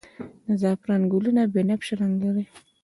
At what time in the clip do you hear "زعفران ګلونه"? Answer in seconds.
0.61-1.41